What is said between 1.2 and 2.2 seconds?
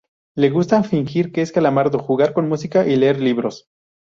que es Calamardo,